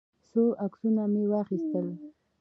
څو 0.29 0.43
عکسونه 0.65 1.03
مې 1.13 1.23
واخیستل. 1.31 1.87